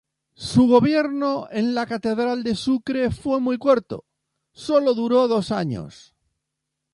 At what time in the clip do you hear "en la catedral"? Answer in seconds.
1.51-2.41